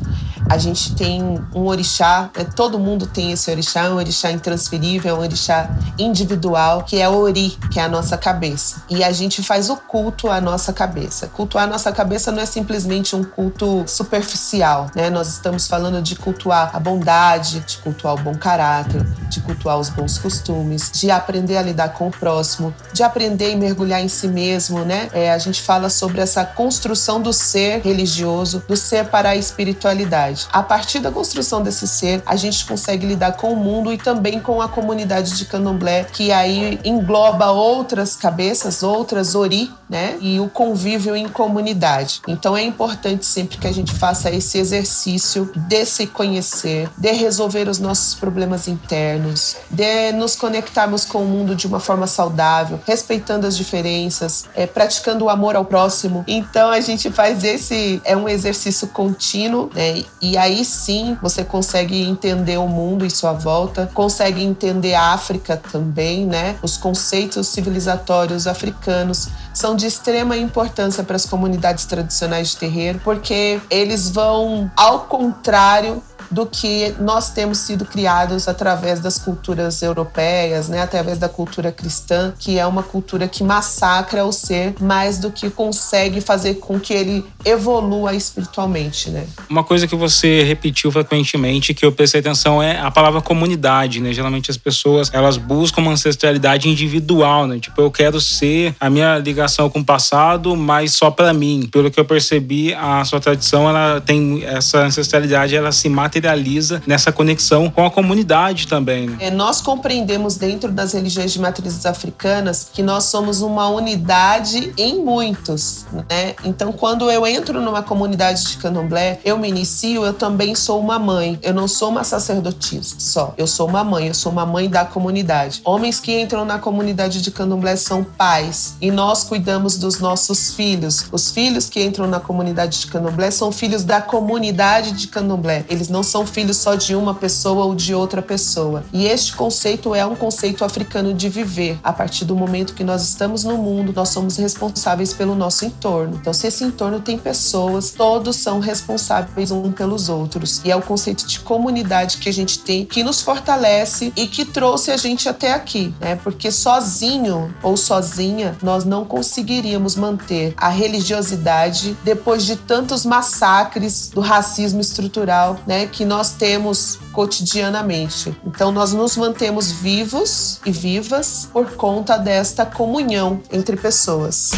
A 0.48 0.58
gente 0.58 0.94
tem 0.94 1.22
um 1.54 1.66
orixá, 1.66 2.30
né? 2.36 2.44
todo 2.44 2.78
mundo 2.78 3.06
tem 3.06 3.32
esse 3.32 3.50
orixá, 3.50 3.88
um 3.88 3.96
orixá 3.96 4.30
intransferível, 4.30 5.16
um 5.16 5.20
orixá 5.20 5.70
individual, 5.98 6.82
que 6.82 7.00
é 7.00 7.08
o 7.08 7.16
Ori, 7.16 7.56
que 7.70 7.80
é 7.80 7.82
a 7.82 7.88
nossa 7.88 8.18
cabeça. 8.18 8.82
E 8.90 9.02
a 9.02 9.10
gente 9.10 9.42
faz 9.42 9.70
o 9.70 9.76
culto 9.76 10.28
à 10.28 10.40
nossa 10.40 10.72
cabeça. 10.72 11.28
Cultuar 11.28 11.64
a 11.64 11.66
nossa 11.66 11.90
cabeça 11.92 12.30
não 12.30 12.42
é 12.42 12.46
simplesmente 12.46 13.16
um 13.16 13.24
culto 13.24 13.84
superficial, 13.86 14.90
né? 14.94 15.08
Nós 15.08 15.28
estamos 15.28 15.66
falando 15.66 16.02
de 16.02 16.14
cultuar 16.14 16.70
a 16.74 16.78
bondade, 16.78 17.60
de 17.60 17.78
cultuar 17.78 18.14
o 18.14 18.18
bom 18.18 18.34
caráter, 18.34 19.02
de 19.30 19.40
cultuar 19.40 19.78
os 19.78 19.88
bons 19.88 20.18
costumes, 20.18 20.90
de 20.92 21.10
aprender 21.10 21.56
a 21.56 21.62
lidar 21.62 21.90
com 21.90 22.08
o 22.08 22.10
próximo, 22.10 22.74
de 22.92 23.02
aprender 23.02 23.50
e 23.50 23.56
mergulhar 23.56 24.02
em 24.02 24.08
si 24.08 24.28
mesmo, 24.28 24.84
né? 24.84 25.08
É, 25.12 25.32
a 25.32 25.38
gente 25.38 25.62
fala 25.62 25.88
sobre 25.88 26.20
essa 26.20 26.44
construção 26.44 27.03
do 27.20 27.32
ser 27.32 27.80
religioso, 27.82 28.62
do 28.66 28.76
ser 28.76 29.06
para 29.06 29.30
a 29.30 29.36
espiritualidade. 29.36 30.46
A 30.52 30.62
partir 30.62 31.00
da 31.00 31.10
construção 31.10 31.62
desse 31.62 31.86
ser, 31.86 32.22
a 32.24 32.36
gente 32.36 32.64
consegue 32.64 33.06
lidar 33.06 33.32
com 33.32 33.52
o 33.52 33.56
mundo 33.56 33.92
e 33.92 33.98
também 33.98 34.40
com 34.40 34.60
a 34.60 34.68
comunidade 34.68 35.36
de 35.36 35.44
candomblé, 35.44 36.04
que 36.04 36.32
aí 36.32 36.80
engloba 36.84 37.50
outras 37.50 38.16
cabeças, 38.16 38.82
outras 38.82 39.34
ori, 39.34 39.70
né? 39.88 40.16
E 40.20 40.40
o 40.40 40.48
convívio 40.48 41.14
em 41.16 41.28
comunidade. 41.28 42.22
Então 42.26 42.56
é 42.56 42.62
importante 42.62 43.26
sempre 43.26 43.58
que 43.58 43.66
a 43.66 43.72
gente 43.72 43.92
faça 43.92 44.30
esse 44.30 44.58
exercício 44.58 45.50
de 45.56 45.84
se 45.84 46.06
conhecer, 46.06 46.88
de 46.96 47.12
resolver 47.12 47.68
os 47.68 47.78
nossos 47.78 48.14
problemas 48.14 48.68
internos, 48.68 49.56
de 49.70 50.12
nos 50.12 50.36
conectarmos 50.36 51.04
com 51.04 51.22
o 51.22 51.26
mundo 51.26 51.54
de 51.54 51.66
uma 51.66 51.80
forma 51.80 52.06
saudável, 52.06 52.80
respeitando 52.86 53.46
as 53.46 53.56
diferenças, 53.56 54.44
é, 54.54 54.66
praticando 54.66 55.24
o 55.24 55.30
amor 55.30 55.56
ao 55.56 55.64
próximo. 55.64 56.24
Então 56.26 56.70
a 56.70 56.80
gente 56.80 56.93
faz 57.10 57.44
esse 57.44 58.00
é 58.04 58.16
um 58.16 58.28
exercício 58.28 58.88
contínuo, 58.88 59.70
né? 59.74 60.02
E 60.20 60.36
aí 60.36 60.64
sim 60.64 61.16
você 61.20 61.44
consegue 61.44 62.02
entender 62.02 62.58
o 62.58 62.68
mundo 62.68 63.04
em 63.04 63.10
sua 63.10 63.32
volta, 63.32 63.90
consegue 63.92 64.42
entender 64.42 64.94
a 64.94 65.12
África 65.12 65.56
também, 65.56 66.26
né? 66.26 66.56
Os 66.62 66.76
conceitos 66.76 67.48
civilizatórios 67.48 68.46
africanos 68.46 69.28
são 69.52 69.76
de 69.76 69.86
extrema 69.86 70.36
importância 70.36 71.04
para 71.04 71.16
as 71.16 71.26
comunidades 71.26 71.84
tradicionais 71.84 72.50
de 72.50 72.56
terreiro, 72.56 73.00
porque 73.04 73.60
eles 73.70 74.10
vão 74.10 74.70
ao 74.76 75.00
contrário 75.00 76.02
do 76.34 76.44
que 76.46 76.92
nós 76.98 77.30
temos 77.30 77.58
sido 77.58 77.84
criados 77.84 78.48
através 78.48 78.98
das 78.98 79.18
culturas 79.18 79.80
europeias, 79.82 80.68
né, 80.68 80.82
através 80.82 81.16
da 81.16 81.28
cultura 81.28 81.70
cristã, 81.70 82.34
que 82.36 82.58
é 82.58 82.66
uma 82.66 82.82
cultura 82.82 83.28
que 83.28 83.44
massacra 83.44 84.24
o 84.24 84.32
ser 84.32 84.74
mais 84.80 85.18
do 85.18 85.30
que 85.30 85.48
consegue 85.48 86.20
fazer 86.20 86.54
com 86.54 86.80
que 86.80 86.92
ele 86.92 87.24
evolua 87.44 88.14
espiritualmente, 88.14 89.10
né? 89.10 89.24
Uma 89.48 89.62
coisa 89.62 89.86
que 89.86 89.94
você 89.94 90.42
repetiu 90.42 90.90
frequentemente 90.90 91.72
que 91.72 91.86
eu 91.86 91.92
prestei 91.92 92.20
atenção 92.20 92.60
é 92.62 92.80
a 92.80 92.90
palavra 92.90 93.20
comunidade, 93.20 94.00
né? 94.00 94.12
Geralmente 94.12 94.50
as 94.50 94.56
pessoas, 94.56 95.10
elas 95.12 95.36
buscam 95.36 95.82
uma 95.82 95.92
ancestralidade 95.92 96.68
individual, 96.68 97.46
né? 97.46 97.60
Tipo, 97.60 97.80
eu 97.80 97.90
quero 97.90 98.20
ser 98.20 98.74
a 98.80 98.90
minha 98.90 99.18
ligação 99.18 99.70
com 99.70 99.78
o 99.78 99.84
passado, 99.84 100.56
mas 100.56 100.94
só 100.94 101.10
para 101.10 101.32
mim. 101.32 101.68
Pelo 101.70 101.90
que 101.90 102.00
eu 102.00 102.04
percebi, 102.04 102.74
a 102.74 103.04
sua 103.04 103.20
tradição, 103.20 103.68
ela 103.68 104.00
tem 104.00 104.44
essa 104.44 104.78
ancestralidade, 104.80 105.54
ela 105.54 105.70
se 105.70 105.88
mata 105.88 106.18
materializa 106.24 106.82
nessa 106.86 107.12
conexão 107.12 107.70
com 107.70 107.84
a 107.84 107.90
comunidade 107.90 108.66
também. 108.66 109.10
Né? 109.10 109.16
É, 109.20 109.30
nós 109.30 109.60
compreendemos 109.60 110.36
dentro 110.36 110.72
das 110.72 110.92
religiões 110.92 111.32
de 111.32 111.38
matrizes 111.38 111.84
africanas 111.84 112.68
que 112.72 112.82
nós 112.82 113.04
somos 113.04 113.42
uma 113.42 113.68
unidade 113.68 114.72
em 114.78 115.04
muitos, 115.04 115.84
né? 116.08 116.34
Então, 116.44 116.72
quando 116.72 117.10
eu 117.10 117.26
entro 117.26 117.60
numa 117.60 117.82
comunidade 117.82 118.46
de 118.46 118.56
candomblé, 118.56 119.20
eu 119.24 119.38
me 119.38 119.48
inicio, 119.48 120.04
eu 120.04 120.14
também 120.14 120.54
sou 120.54 120.80
uma 120.80 120.98
mãe. 120.98 121.38
Eu 121.42 121.52
não 121.52 121.68
sou 121.68 121.90
uma 121.90 122.04
sacerdotisa 122.04 122.96
só. 122.98 123.34
Eu 123.36 123.46
sou 123.46 123.68
uma 123.68 123.84
mãe, 123.84 124.08
eu 124.08 124.14
sou 124.14 124.32
uma 124.32 124.46
mãe 124.46 124.68
da 124.68 124.84
comunidade. 124.84 125.60
Homens 125.64 126.00
que 126.00 126.18
entram 126.18 126.44
na 126.44 126.58
comunidade 126.58 127.20
de 127.20 127.30
candomblé 127.30 127.76
são 127.76 128.02
pais 128.02 128.76
e 128.80 128.90
nós 128.90 129.24
cuidamos 129.24 129.76
dos 129.76 130.00
nossos 130.00 130.54
filhos. 130.54 131.06
Os 131.12 131.30
filhos 131.30 131.68
que 131.68 131.82
entram 131.82 132.06
na 132.06 132.20
comunidade 132.20 132.80
de 132.80 132.86
candomblé 132.86 133.30
são 133.30 133.52
filhos 133.52 133.84
da 133.84 134.00
comunidade 134.00 134.92
de 134.92 135.08
candomblé. 135.08 135.64
Eles 135.68 135.88
não 135.88 136.02
são 136.14 136.24
filhos 136.24 136.58
só 136.58 136.76
de 136.76 136.94
uma 136.94 137.12
pessoa 137.12 137.64
ou 137.64 137.74
de 137.74 137.92
outra 137.92 138.22
pessoa. 138.22 138.84
E 138.92 139.04
este 139.04 139.34
conceito 139.34 139.96
é 139.96 140.06
um 140.06 140.14
conceito 140.14 140.64
africano 140.64 141.12
de 141.12 141.28
viver. 141.28 141.76
A 141.82 141.92
partir 141.92 142.24
do 142.24 142.36
momento 142.36 142.72
que 142.72 142.84
nós 142.84 143.02
estamos 143.02 143.42
no 143.42 143.58
mundo, 143.58 143.92
nós 143.92 144.10
somos 144.10 144.36
responsáveis 144.36 145.12
pelo 145.12 145.34
nosso 145.34 145.64
entorno. 145.64 146.16
Então, 146.20 146.32
se 146.32 146.46
esse 146.46 146.62
entorno 146.62 147.00
tem 147.00 147.18
pessoas, 147.18 147.90
todos 147.90 148.36
são 148.36 148.60
responsáveis 148.60 149.50
um 149.50 149.72
pelos 149.72 150.08
outros. 150.08 150.60
E 150.64 150.70
é 150.70 150.76
o 150.76 150.82
conceito 150.82 151.26
de 151.26 151.40
comunidade 151.40 152.18
que 152.18 152.28
a 152.28 152.32
gente 152.32 152.60
tem 152.60 152.86
que 152.86 153.02
nos 153.02 153.20
fortalece 153.20 154.12
e 154.14 154.28
que 154.28 154.44
trouxe 154.44 154.92
a 154.92 154.96
gente 154.96 155.28
até 155.28 155.52
aqui, 155.52 155.92
né? 156.00 156.14
Porque 156.14 156.52
sozinho 156.52 157.52
ou 157.60 157.76
sozinha 157.76 158.56
nós 158.62 158.84
não 158.84 159.04
conseguiríamos 159.04 159.96
manter 159.96 160.54
a 160.56 160.68
religiosidade 160.68 161.96
depois 162.04 162.44
de 162.44 162.54
tantos 162.54 163.04
massacres 163.04 164.10
do 164.14 164.20
racismo 164.20 164.80
estrutural, 164.80 165.58
né? 165.66 165.88
Que 165.94 166.04
nós 166.04 166.32
temos 166.32 166.98
cotidianamente. 167.12 168.36
Então, 168.44 168.72
nós 168.72 168.92
nos 168.92 169.16
mantemos 169.16 169.70
vivos 169.70 170.60
e 170.66 170.72
vivas 170.72 171.48
por 171.52 171.76
conta 171.76 172.16
desta 172.16 172.66
comunhão 172.66 173.40
entre 173.52 173.76
pessoas. 173.76 174.50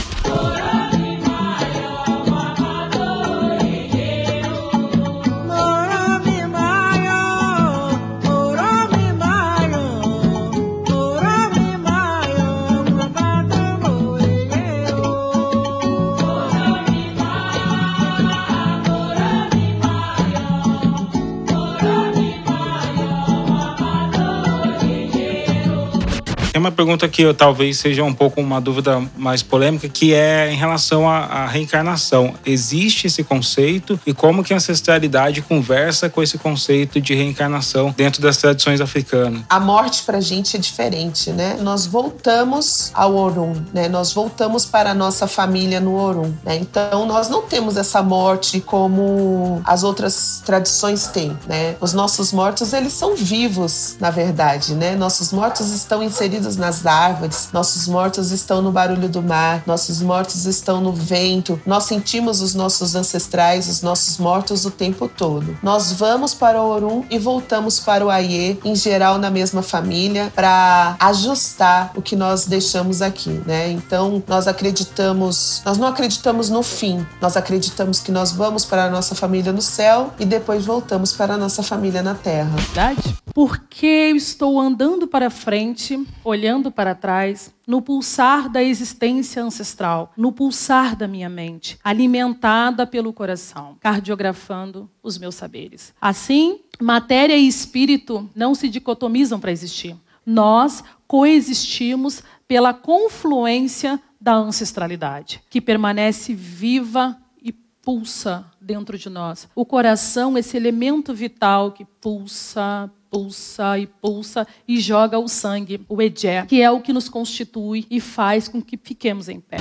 Pergunta 26.77 27.09
que 27.09 27.23
eu, 27.23 27.33
talvez 27.33 27.79
seja 27.79 28.05
um 28.05 28.13
pouco 28.13 28.41
uma 28.41 28.61
dúvida 28.61 29.03
mais 29.17 29.43
polêmica, 29.43 29.89
que 29.89 30.13
é 30.13 30.53
em 30.53 30.57
relação 30.57 31.09
à, 31.09 31.19
à, 31.25 31.47
reencarnação. 31.47 32.35
Existe 32.45 33.07
esse 33.07 33.25
conceito 33.25 33.99
e 34.07 34.13
como 34.13 34.45
que 34.45 34.53
a 34.53 34.57
ancestralidade 34.57 35.41
conversa 35.41 36.11
com 36.11 36.23
esse 36.23 36.37
conceito 36.37 37.01
de 37.01 37.15
reencarnação 37.15 37.95
dentro 37.97 38.21
das 38.21 38.37
tradições 38.37 38.81
africanas? 38.81 39.43
A 39.49 39.59
morte 39.59 40.03
para 40.03 40.19
a 40.19 40.21
gente 40.21 40.57
é 40.57 40.61
diferente, 40.61 41.31
né? 41.31 41.57
Nós 41.61 41.87
voltamos 41.87 42.91
ao 42.93 43.15
Orum, 43.15 43.55
né? 43.73 43.89
Nós 43.89 44.13
voltamos 44.13 44.67
para 44.67 44.91
a 44.91 44.95
nossa 44.95 45.27
família 45.27 45.81
no 45.81 45.95
Orum, 45.95 46.35
né? 46.45 46.57
Então 46.57 47.07
nós 47.07 47.29
não 47.29 47.43
temos 47.43 47.77
essa 47.77 48.03
morte 48.03 48.61
como 48.61 49.63
as 49.65 49.83
outras 49.83 50.43
tradições 50.45 51.07
têm, 51.07 51.37
né? 51.47 51.77
Os 51.81 51.95
nossos 51.95 52.33
mortos, 52.33 52.73
eles 52.73 52.93
são 52.93 53.17
vivos, 53.17 53.97
na 53.99 54.11
verdade, 54.11 54.75
né? 54.75 54.95
Nossos 54.95 55.33
mortos 55.33 55.71
estão 55.71 56.03
inseridos 56.03 56.57
nas 56.67 56.85
árvores, 56.85 57.51
nossos 57.53 57.87
mortos 57.87 58.33
estão 58.33 58.61
no 58.61 58.73
barulho 58.73 59.09
do 59.09 59.23
mar, 59.23 59.63
nossos 59.67 60.03
mortos 60.03 60.47
estão 60.47 60.81
no 60.81 60.93
vento. 60.93 61.61
Nós 61.65 61.85
sentimos 61.85 62.41
os 62.41 62.57
nossos 62.57 62.97
ancestrais, 62.97 63.69
os 63.69 63.83
nossos 63.83 64.19
mortos 64.19 64.65
o 64.65 64.71
tempo 64.71 65.09
todo. 65.09 65.57
Nós 65.63 65.93
vamos 65.93 66.35
para 66.35 66.61
o 66.61 66.67
Orum 66.67 67.05
e 67.09 67.21
voltamos 67.21 67.79
para 67.79 68.05
o 68.05 68.11
Aie, 68.11 68.59
em 68.65 68.75
geral 68.75 69.17
na 69.17 69.31
mesma 69.31 69.63
família, 69.63 70.33
para 70.35 70.97
ajustar 70.99 71.93
o 71.95 72.03
que 72.03 72.17
nós 72.17 72.47
deixamos 72.47 73.01
aqui, 73.01 73.41
né? 73.47 73.71
Então, 73.71 74.21
nós 74.27 74.49
acreditamos, 74.49 75.63
nós 75.65 75.79
não 75.79 75.87
acreditamos 75.87 76.51
no 76.51 76.65
fim, 76.65 77.07
nós 77.21 77.37
acreditamos 77.37 78.01
que 78.01 78.11
nós 78.11 78.33
vamos 78.33 78.65
para 78.65 78.87
a 78.87 78.91
nossa 78.91 79.15
família 79.15 79.53
no 79.53 79.63
céu 79.63 80.13
e 80.19 80.25
depois 80.25 80.67
voltamos 80.67 81.13
para 81.13 81.35
a 81.35 81.37
nossa 81.37 81.63
família 81.63 82.03
na 82.03 82.15
terra. 82.15 82.51
Verdade? 82.57 83.17
Porque 83.37 83.87
eu 83.87 84.17
estou 84.17 84.59
andando 84.59 85.07
para 85.07 85.29
frente, 85.29 86.03
olhando 86.25 86.56
para 86.71 86.95
trás, 86.95 87.55
no 87.67 87.83
pulsar 87.83 88.49
da 88.49 88.63
existência 88.63 89.43
ancestral, 89.43 90.13
no 90.17 90.33
pulsar 90.33 90.97
da 90.97 91.07
minha 91.07 91.29
mente, 91.29 91.79
alimentada 91.83 92.87
pelo 92.87 93.13
coração, 93.13 93.77
cardiografando 93.81 94.91
os 95.03 95.19
meus 95.19 95.35
saberes. 95.35 95.95
Assim, 96.01 96.61
matéria 96.81 97.37
e 97.37 97.47
espírito 97.47 98.29
não 98.35 98.55
se 98.55 98.69
dicotomizam 98.69 99.39
para 99.39 99.53
existir. 99.53 99.97
Nós 100.25 100.83
coexistimos 101.07 102.23
pela 102.49 102.75
confluência 102.75 104.01
da 104.21 104.35
ancestralidade, 104.35 105.43
que 105.49 105.61
permanece 105.61 106.35
viva 106.35 107.17
e 107.41 107.53
pulsa 107.53 108.45
dentro 108.61 108.99
de 108.99 109.09
nós. 109.09 109.49
O 109.55 109.65
coração, 109.65 110.37
esse 110.37 110.57
elemento 110.57 111.15
vital 111.15 111.71
que 111.73 111.85
pulsa, 111.85 112.91
pulsa 113.17 113.79
e 113.79 113.87
pulsa 113.87 114.47
e 114.69 114.79
joga 114.79 115.19
o 115.19 115.27
sangue, 115.27 115.81
o 115.89 116.03
edé, 116.03 116.45
que 116.45 116.61
é 116.61 116.71
o 116.71 116.83
que 116.83 116.93
nos 116.93 117.09
constitui 117.09 117.87
e 117.91 117.99
faz 117.99 118.47
com 118.47 118.61
que 118.61 118.77
fiquemos 118.77 119.27
em 119.31 119.41
pé. 119.41 119.57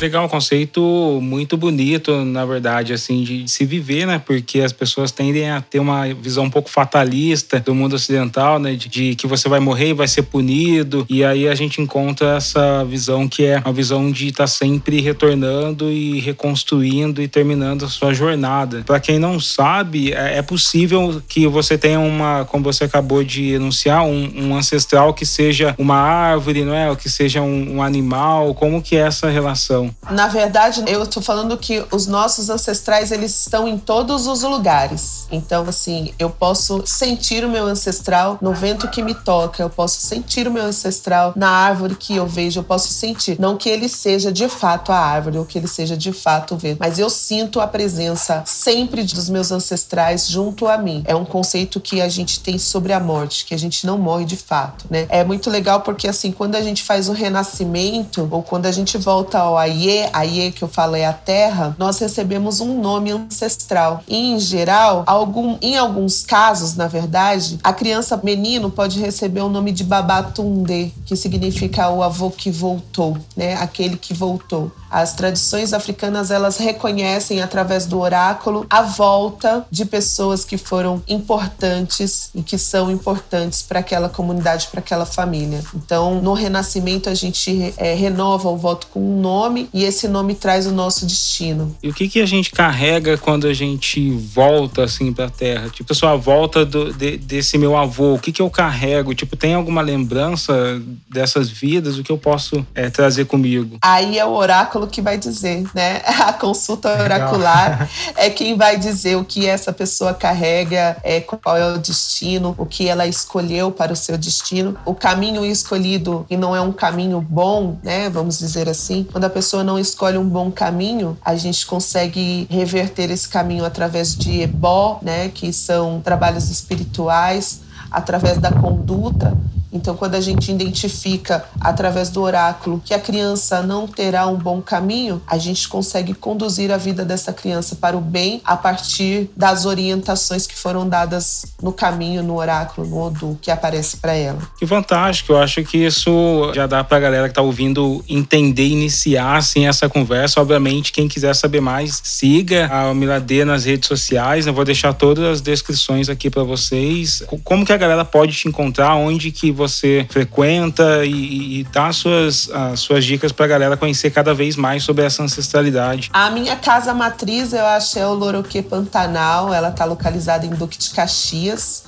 Legal, 0.00 0.24
um 0.24 0.28
conceito 0.28 1.18
muito 1.20 1.56
bonito, 1.56 2.24
na 2.24 2.44
verdade, 2.44 2.92
assim, 2.92 3.24
de 3.24 3.48
se 3.48 3.64
viver, 3.64 4.06
né? 4.06 4.22
Porque 4.24 4.60
as 4.60 4.72
pessoas 4.72 5.10
tendem 5.10 5.50
a 5.50 5.60
ter 5.60 5.80
uma 5.80 6.06
visão 6.14 6.44
um 6.44 6.50
pouco 6.50 6.70
fatalista 6.70 7.58
do 7.58 7.74
mundo 7.74 7.94
ocidental, 7.94 8.60
né? 8.60 8.74
De, 8.74 8.88
de 8.88 9.16
que 9.16 9.26
você 9.26 9.48
vai 9.48 9.58
morrer 9.58 9.88
e 9.88 9.92
vai 9.92 10.06
ser 10.06 10.22
punido. 10.22 11.04
E 11.10 11.24
aí 11.24 11.48
a 11.48 11.54
gente 11.56 11.82
encontra 11.82 12.36
essa 12.36 12.84
visão 12.84 13.26
que 13.26 13.44
é 13.44 13.58
uma 13.58 13.72
visão 13.72 14.12
de 14.12 14.28
estar 14.28 14.44
tá 14.44 14.46
sempre 14.46 15.00
retornando 15.00 15.90
e 15.90 16.20
reconstruindo 16.20 17.20
e 17.20 17.26
terminando 17.26 17.84
a 17.84 17.88
sua 17.88 18.14
jornada. 18.14 18.84
Para 18.86 19.00
quem 19.00 19.18
não 19.18 19.40
sabe, 19.40 20.12
é, 20.12 20.38
é 20.38 20.42
possível 20.42 21.20
que 21.28 21.48
você 21.48 21.76
tenha 21.76 21.98
uma, 21.98 22.44
como 22.44 22.62
você 22.62 22.84
acabou 22.84 23.24
de 23.24 23.54
enunciar, 23.54 24.04
um, 24.04 24.30
um 24.36 24.54
ancestral 24.54 25.12
que 25.12 25.26
seja 25.26 25.74
uma 25.76 25.96
árvore, 25.96 26.64
não 26.64 26.74
é? 26.74 26.88
Ou 26.88 26.94
que 26.94 27.10
seja 27.10 27.42
um, 27.42 27.78
um 27.78 27.82
animal. 27.82 28.54
Como 28.54 28.80
que 28.80 28.94
é 28.94 29.00
essa 29.00 29.28
relação? 29.28 29.87
Na 30.10 30.26
verdade, 30.26 30.82
eu 30.86 31.02
estou 31.02 31.22
falando 31.22 31.56
que 31.56 31.84
os 31.90 32.06
nossos 32.06 32.48
ancestrais 32.50 33.12
eles 33.12 33.38
estão 33.40 33.66
em 33.68 33.78
todos 33.78 34.26
os 34.26 34.42
lugares. 34.42 35.26
Então, 35.30 35.64
assim, 35.68 36.12
eu 36.18 36.30
posso 36.30 36.82
sentir 36.86 37.44
o 37.44 37.48
meu 37.48 37.66
ancestral 37.66 38.38
no 38.40 38.52
vento 38.52 38.88
que 38.88 39.02
me 39.02 39.14
toca, 39.14 39.62
eu 39.62 39.70
posso 39.70 40.00
sentir 40.00 40.46
o 40.46 40.50
meu 40.50 40.64
ancestral 40.64 41.32
na 41.36 41.50
árvore 41.50 41.94
que 41.94 42.16
eu 42.16 42.26
vejo, 42.26 42.60
eu 42.60 42.64
posso 42.64 42.88
sentir. 42.88 43.38
Não 43.38 43.56
que 43.56 43.68
ele 43.68 43.88
seja 43.88 44.32
de 44.32 44.48
fato 44.48 44.92
a 44.92 44.98
árvore 44.98 45.38
ou 45.38 45.44
que 45.44 45.58
ele 45.58 45.68
seja 45.68 45.96
de 45.96 46.12
fato 46.12 46.54
o 46.54 46.58
vento, 46.58 46.78
mas 46.80 46.98
eu 46.98 47.10
sinto 47.10 47.60
a 47.60 47.66
presença 47.66 48.42
sempre 48.46 49.02
dos 49.04 49.28
meus 49.28 49.50
ancestrais 49.50 50.28
junto 50.28 50.66
a 50.66 50.78
mim. 50.78 51.02
É 51.06 51.14
um 51.14 51.24
conceito 51.24 51.80
que 51.80 52.00
a 52.00 52.08
gente 52.08 52.40
tem 52.40 52.58
sobre 52.58 52.92
a 52.92 53.00
morte, 53.00 53.44
que 53.44 53.54
a 53.54 53.58
gente 53.58 53.86
não 53.86 53.98
morre 53.98 54.24
de 54.24 54.36
fato, 54.36 54.86
né? 54.90 55.06
É 55.08 55.24
muito 55.24 55.50
legal 55.50 55.80
porque, 55.80 56.08
assim, 56.08 56.32
quando 56.32 56.54
a 56.54 56.62
gente 56.62 56.82
faz 56.82 57.08
o 57.08 57.12
renascimento 57.12 58.28
ou 58.30 58.42
quando 58.42 58.66
a 58.66 58.72
gente 58.72 58.96
volta 58.98 59.38
ao 59.38 59.56
Aie 59.56 59.77
Aie, 59.78 60.10
Aie 60.12 60.50
que 60.50 60.62
eu 60.62 60.68
falo 60.68 60.96
é 60.96 61.06
a 61.06 61.12
terra, 61.12 61.76
nós 61.78 61.98
recebemos 61.98 62.60
um 62.60 62.80
nome 62.80 63.12
ancestral. 63.12 64.02
E, 64.08 64.32
em 64.32 64.40
geral, 64.40 65.04
algum, 65.06 65.56
em 65.62 65.76
alguns 65.76 66.22
casos, 66.22 66.74
na 66.74 66.88
verdade, 66.88 67.58
a 67.62 67.72
criança 67.72 68.20
menino 68.22 68.70
pode 68.70 68.98
receber 68.98 69.40
o 69.40 69.48
nome 69.48 69.70
de 69.70 69.84
Babatunde, 69.84 70.92
que 71.06 71.14
significa 71.14 71.88
o 71.90 72.02
avô 72.02 72.30
que 72.30 72.50
voltou, 72.50 73.16
né? 73.36 73.54
Aquele 73.54 73.96
que 73.96 74.12
voltou. 74.12 74.72
As 74.90 75.12
tradições 75.12 75.72
africanas 75.72 76.30
elas 76.30 76.56
reconhecem 76.56 77.42
através 77.42 77.84
do 77.84 78.00
oráculo 78.00 78.66
a 78.70 78.82
volta 78.82 79.66
de 79.70 79.84
pessoas 79.84 80.44
que 80.44 80.56
foram 80.56 81.02
importantes 81.06 82.30
e 82.34 82.42
que 82.42 82.56
são 82.56 82.90
importantes 82.90 83.60
para 83.60 83.80
aquela 83.80 84.08
comunidade, 84.08 84.68
para 84.68 84.80
aquela 84.80 85.04
família. 85.04 85.62
Então, 85.74 86.22
no 86.22 86.32
renascimento 86.32 87.10
a 87.10 87.14
gente 87.14 87.74
é, 87.76 87.92
renova 87.94 88.48
o 88.48 88.56
voto 88.56 88.86
com 88.86 89.00
um 89.00 89.20
nome 89.20 89.67
e 89.72 89.84
esse 89.84 90.08
nome 90.08 90.34
traz 90.34 90.66
o 90.66 90.72
nosso 90.72 91.06
destino. 91.06 91.76
E 91.82 91.88
o 91.88 91.94
que 91.94 92.08
que 92.08 92.20
a 92.20 92.26
gente 92.26 92.50
carrega 92.50 93.16
quando 93.16 93.46
a 93.46 93.54
gente 93.54 94.10
volta 94.10 94.84
assim 94.84 95.12
para 95.12 95.26
a 95.26 95.30
Terra? 95.30 95.68
Tipo, 95.70 95.92
a 95.92 95.96
sua 95.96 96.16
volta 96.16 96.64
do, 96.64 96.92
de, 96.92 97.16
desse 97.16 97.58
meu 97.58 97.76
avô, 97.76 98.14
o 98.14 98.18
que 98.18 98.32
que 98.32 98.42
eu 98.42 98.50
carrego? 98.50 99.14
Tipo, 99.14 99.36
tem 99.36 99.54
alguma 99.54 99.80
lembrança 99.80 100.80
dessas 101.08 101.48
vidas? 101.48 101.98
O 101.98 102.02
que 102.02 102.12
eu 102.12 102.18
posso 102.18 102.66
é, 102.74 102.90
trazer 102.90 103.26
comigo? 103.26 103.78
Aí 103.82 104.18
é 104.18 104.24
o 104.24 104.32
oráculo 104.32 104.58
oráculo 104.58 104.86
que 104.86 105.00
vai 105.00 105.16
dizer, 105.18 105.64
né? 105.74 106.02
A 106.28 106.32
consulta 106.32 106.90
oracular 107.02 107.88
é 108.16 108.30
quem 108.30 108.56
vai 108.56 108.78
dizer 108.78 109.16
o 109.16 109.24
que 109.24 109.46
essa 109.46 109.72
pessoa 109.72 110.12
carrega, 110.12 110.96
é, 111.02 111.20
qual 111.20 111.56
é 111.56 111.74
o 111.74 111.78
destino, 111.78 112.54
o 112.58 112.66
que 112.66 112.88
ela 112.88 113.06
escolheu 113.06 113.70
para 113.70 113.92
o 113.92 113.96
seu 113.96 114.18
destino. 114.18 114.76
O 114.84 114.94
caminho 114.94 115.44
escolhido 115.44 116.26
e 116.28 116.36
não 116.36 116.54
é 116.54 116.60
um 116.60 116.72
caminho 116.72 117.20
bom, 117.20 117.78
né? 117.82 118.10
Vamos 118.10 118.38
dizer 118.38 118.68
assim. 118.68 119.06
Quando 119.10 119.24
a 119.24 119.30
pessoa 119.30 119.57
não 119.64 119.78
escolhe 119.78 120.18
um 120.18 120.28
bom 120.28 120.50
caminho, 120.50 121.16
a 121.24 121.36
gente 121.36 121.66
consegue 121.66 122.46
reverter 122.50 123.10
esse 123.10 123.28
caminho 123.28 123.64
através 123.64 124.16
de 124.16 124.40
ebó, 124.42 124.98
né? 125.02 125.28
Que 125.28 125.52
são 125.52 126.00
trabalhos 126.00 126.50
espirituais, 126.50 127.60
através 127.90 128.38
da 128.38 128.52
conduta 128.52 129.36
então, 129.72 129.96
quando 129.96 130.14
a 130.14 130.20
gente 130.20 130.50
identifica 130.50 131.44
através 131.60 132.08
do 132.10 132.22
oráculo 132.22 132.80
que 132.84 132.94
a 132.94 132.98
criança 132.98 133.62
não 133.62 133.86
terá 133.86 134.26
um 134.26 134.36
bom 134.36 134.62
caminho, 134.62 135.20
a 135.26 135.36
gente 135.36 135.68
consegue 135.68 136.14
conduzir 136.14 136.72
a 136.72 136.76
vida 136.76 137.04
dessa 137.04 137.32
criança 137.32 137.76
para 137.76 137.96
o 137.96 138.00
bem 138.00 138.40
a 138.44 138.56
partir 138.56 139.30
das 139.36 139.66
orientações 139.66 140.46
que 140.46 140.56
foram 140.56 140.88
dadas 140.88 141.46
no 141.62 141.72
caminho, 141.72 142.22
no 142.22 142.36
oráculo, 142.36 142.86
no 142.86 143.06
Odu, 143.06 143.38
que 143.42 143.50
aparece 143.50 143.98
para 143.98 144.14
ela. 144.14 144.38
Que 144.58 144.66
fantástico! 144.66 145.32
Eu 145.32 145.38
acho 145.38 145.62
que 145.62 145.78
isso 145.78 146.52
já 146.54 146.66
dá 146.66 146.82
para 146.82 146.96
a 146.96 147.00
galera 147.00 147.24
que 147.24 147.32
está 147.32 147.42
ouvindo 147.42 148.02
entender, 148.08 148.66
iniciar 148.66 149.36
assim, 149.36 149.66
essa 149.66 149.88
conversa. 149.88 150.40
Obviamente, 150.40 150.92
quem 150.92 151.08
quiser 151.08 151.34
saber 151.34 151.60
mais, 151.60 152.00
siga 152.02 152.68
a 152.72 152.94
Miladê 152.94 153.44
nas 153.44 153.64
redes 153.64 153.86
sociais. 153.86 154.46
Eu 154.46 154.54
vou 154.54 154.64
deixar 154.64 154.92
todas 154.94 155.24
as 155.24 155.40
descrições 155.40 156.08
aqui 156.08 156.30
para 156.30 156.42
vocês. 156.42 157.22
Como 157.44 157.66
que 157.66 157.72
a 157.72 157.76
galera 157.76 158.04
pode 158.04 158.32
te 158.32 158.48
encontrar? 158.48 158.94
Onde 158.94 159.30
que 159.30 159.57
você 159.58 160.06
frequenta 160.08 161.04
e, 161.04 161.60
e 161.60 161.64
dá 161.64 161.92
suas, 161.92 162.48
as 162.50 162.80
suas 162.80 163.04
dicas 163.04 163.32
para 163.32 163.44
a 163.44 163.48
galera 163.48 163.76
conhecer 163.76 164.10
cada 164.10 164.32
vez 164.32 164.56
mais 164.56 164.84
sobre 164.84 165.04
essa 165.04 165.22
ancestralidade. 165.22 166.08
A 166.12 166.30
minha 166.30 166.56
casa 166.56 166.94
matriz, 166.94 167.52
eu 167.52 167.66
acho, 167.66 167.98
é 167.98 168.06
o 168.06 168.14
Loroque 168.14 168.62
Pantanal. 168.62 169.52
Ela 169.52 169.68
está 169.68 169.84
localizada 169.84 170.46
em 170.46 170.50
Duque 170.50 170.78
de 170.78 170.90
Caxias 170.90 171.84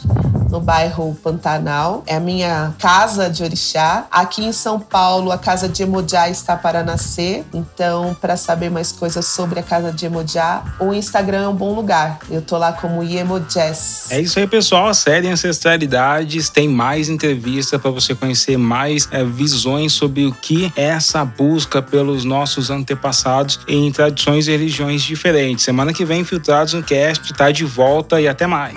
no 0.50 0.60
bairro 0.60 1.16
Pantanal. 1.22 2.02
É 2.06 2.16
a 2.16 2.20
minha 2.20 2.74
casa 2.78 3.30
de 3.30 3.42
orixá. 3.42 4.06
Aqui 4.10 4.44
em 4.44 4.52
São 4.52 4.78
Paulo, 4.78 5.30
a 5.32 5.38
casa 5.38 5.68
de 5.68 5.82
Emojá 5.82 6.28
está 6.28 6.56
para 6.56 6.82
nascer. 6.82 7.44
Então, 7.54 8.16
para 8.20 8.36
saber 8.36 8.70
mais 8.70 8.92
coisas 8.92 9.24
sobre 9.26 9.60
a 9.60 9.62
casa 9.62 9.92
de 9.92 10.06
Emojá, 10.06 10.62
o 10.80 10.92
Instagram 10.92 11.42
é 11.42 11.48
um 11.48 11.54
bom 11.54 11.74
lugar. 11.74 12.18
Eu 12.30 12.42
tô 12.42 12.58
lá 12.58 12.72
como 12.72 13.02
Iemojés. 13.02 14.06
É 14.10 14.20
isso 14.20 14.38
aí, 14.38 14.46
pessoal. 14.46 14.88
A 14.88 14.94
série 14.94 15.28
Ancestralidades 15.28 16.48
tem 16.48 16.68
mais 16.68 17.08
entrevistas 17.08 17.80
para 17.80 17.90
você 17.90 18.14
conhecer 18.14 18.56
mais 18.56 19.08
é, 19.10 19.24
visões 19.24 19.92
sobre 19.92 20.26
o 20.26 20.32
que 20.32 20.72
é 20.76 20.90
essa 20.90 21.24
busca 21.24 21.80
pelos 21.80 22.24
nossos 22.24 22.70
antepassados 22.70 23.60
em 23.68 23.90
tradições 23.92 24.48
e 24.48 24.50
religiões 24.50 25.02
diferentes. 25.02 25.64
Semana 25.64 25.92
que 25.92 26.04
vem, 26.04 26.24
Filtrados 26.24 26.74
no 26.74 26.82
Cast, 26.82 27.32
tá 27.34 27.50
de 27.50 27.64
volta 27.64 28.20
e 28.20 28.26
até 28.26 28.46
mais. 28.46 28.74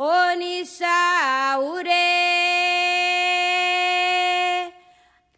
Onissa 0.00 1.58
ure 1.60 2.08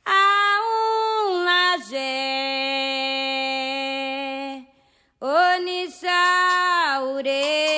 aun 0.06 1.32
laje 1.46 2.14
Onissa 5.20 6.20
ure 7.02 7.72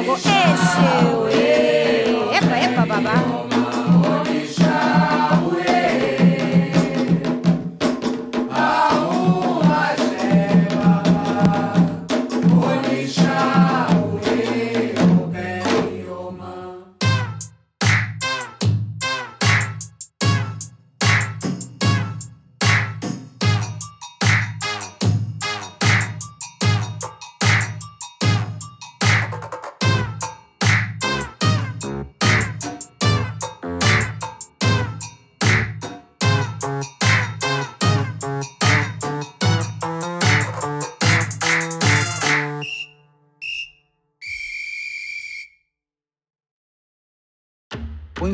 logo. 0.00 0.16
Esse 0.16 0.28
é 0.28 1.29